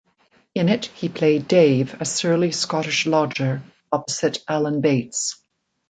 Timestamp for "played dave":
1.09-1.95